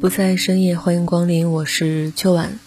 [0.00, 2.58] 不在深夜，欢迎光临，我是秋晚。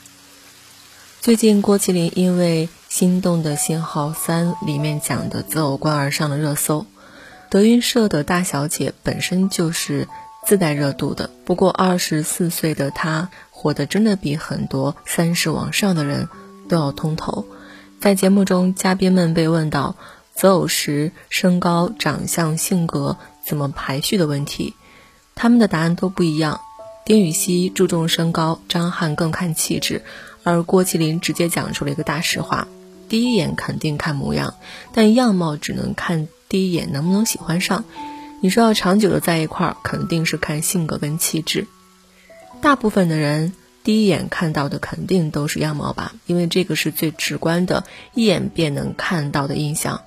[1.19, 6.85] 最近郭麒麟因为《心动的信号三》里面讲的择偶观而上了热搜。
[7.49, 10.07] 德云社的大小姐本身就是
[10.45, 16.29] 自带热度的，不过二十四岁的她活得真的比很多三十往上的人
[16.70, 17.47] 都要通透。
[17.99, 19.95] 在节目中，嘉宾们被问到
[20.35, 24.75] 择偶时身高、长相、性格怎么排序的问题，
[25.34, 26.62] 他们的答案都不一样。
[27.05, 30.04] 丁禹兮注重身高，张翰更看气质，
[30.43, 32.70] 而郭麒麟直接讲出了一个大实话：
[33.09, 34.55] 第一眼肯定看模样，
[34.93, 37.84] 但样貌只能看第一眼能不能喜欢上。
[38.41, 41.68] 你说要长久的在一块儿，肯定是看性格跟气质。
[42.62, 43.51] 大部分的人
[43.84, 50.04] 第一眼看到的肯定都是样貌吧，因为这个是最直观的，一眼便能看到的印象。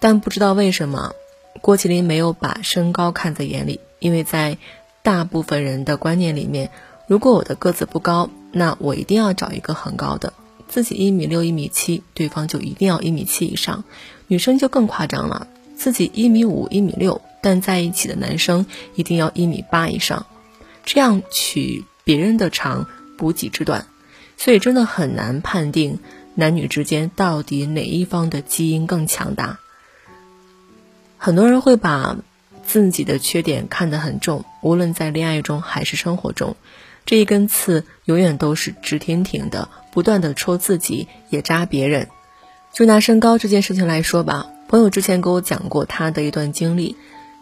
[0.00, 1.12] 但不知道为什么，
[1.60, 4.58] 郭麒麟没有把身高看在眼里，因为在。
[5.04, 6.70] 大部分人的观念里面，
[7.06, 10.32] 如果我的个子不高，那我一定要找一个很高的。
[10.66, 13.84] 自己一米六、一米七，对方就一定要一米七以上。
[14.28, 15.46] 女生就更夸张了，
[15.76, 20.24] 自己一米五、一米六，但在一起的男生一定要一米八以上，
[20.86, 23.86] 这样取别人的长补己之短。
[24.38, 25.98] 所以真的很难判定
[26.34, 29.58] 男女之间到底哪一方的基因更强大。
[31.18, 32.16] 很多人会把。
[32.66, 36.56] 自己的缺点看得很重，无论在恋爱中还是生活中，
[37.06, 42.08] 这一根刺永远都是直挺挺的，不断的戳自己，也扎别人。
[42.72, 46.96] 就拿身高这件事情来说吧，朋友之前给我讲过他的一段经历，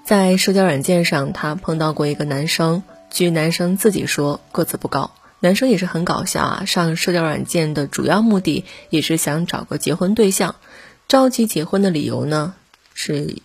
[0.04, 10.56] 在社交软件上，他碰到过一个男生，据男生自己说个子不高，男生也是很搞笑啊，上社交软件的主要目的也是想找个结婚对象，
[11.08, 12.54] 着急结婚的理由呢
[12.92, 13.36] 是。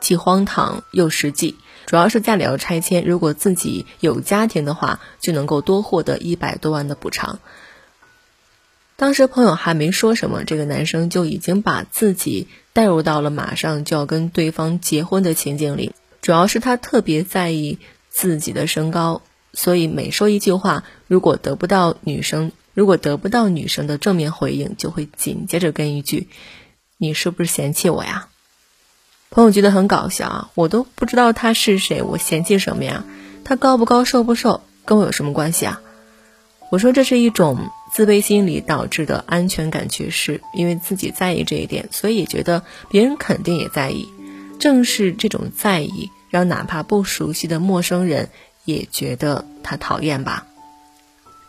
[0.00, 7.38] 既荒唐又实际，主要是家里要拆迁，如果自己有家庭的话，就能够多获得一百多万的补偿。
[8.96, 15.92] 当时朋友还没说什么，这个男生就已经把自己带入到了马上就要跟对方结婚的情景里。
[16.22, 26.28] 主要是他特别在意自己的身高，所以每说一句话，如果得不到女生，如果得不到女生的正面回应，就会紧接着跟一句
[26.96, 28.28] ：“你是不是嫌弃我呀？”
[29.36, 33.04] 朋友觉得很搞笑啊，我都不知道他是谁，我嫌弃什么呀？
[33.44, 35.82] 他高不高，瘦不瘦，跟我有什么关系啊？
[36.70, 44.08] 我说这是一种自卑心理导致的安全感缺失，因为自己在意这一点，所以觉得别人肯定也在意。
[44.58, 48.30] 正是这种在意，让哪怕不熟悉的陌生人
[48.64, 50.46] 也觉得他讨厌吧。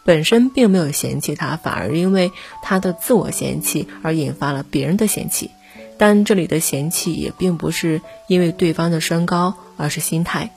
[0.04, 5.52] 本身并没有嫌弃他，反而因为他的自我嫌弃而引发了别人的嫌弃。
[5.98, 10.52] 但这里的嫌弃也并不是因为对方的身高，而是心态。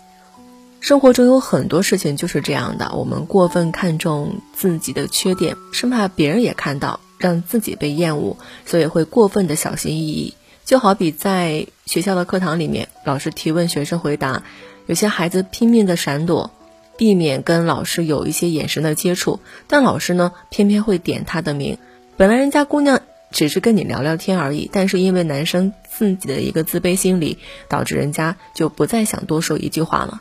[0.81, 10.35] 生活中有很多事情就是这样的，我们过分看重自己的缺点，生怕别人也看到，让自己被厌恶，所以会过分的小心翼翼。
[10.65, 14.43] 就好比在学校的课堂里面，老师提问，学生回答，
[14.87, 16.51] 有些孩子拼命的闪躲，
[16.97, 21.77] 避免跟老师有一些眼神的接触，但老师呢，偏偏会点他的名。
[22.17, 23.03] 本来人家姑娘。
[23.31, 30.21] 只是跟你聊聊天而已，但是因为男生自己的一个自卑心理，导致人家就不再想多说一句话了。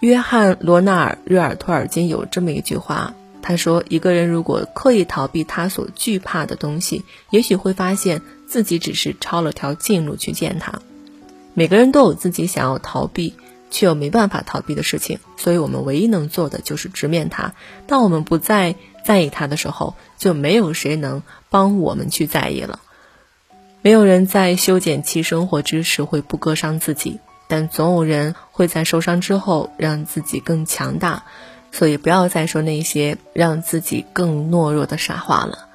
[0.00, 10.80] 约翰·罗纳尔·热尔托尔金有这么一句话，他说：“一个人如果刻意逃避他所惧怕的东西，也许会发现自己只是抄了条近路去见他。”
[11.54, 13.34] 每个人都有自己想要逃避
[13.72, 17.54] 却又没办法逃避的事情，所以我们唯一能做的就是直面它。
[17.88, 22.78] 当我们不再在意它的时候，就没有谁能帮我们去在意了。
[23.80, 31.24] 没有人在修剪其生活之时会不割伤自己，但总有人会在受伤之后让自己更强大。
[31.72, 35.70] 所以不要再说那些让自己更懦弱的傻话了。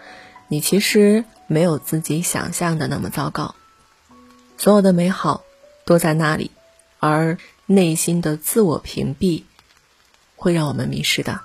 [0.47, 3.55] 你其实没有自己想象的那么糟糕。
[4.57, 5.41] 所有的美好
[5.85, 6.51] 都在那里，
[6.99, 9.43] 而内心的自我屏蔽
[10.37, 11.41] 会让我们迷失的。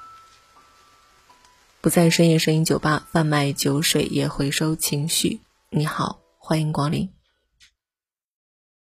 [1.81, 5.41] 不在深夜声音酒吧贩卖酒水，也回收情绪。
[5.69, 7.11] 你好，欢迎光临。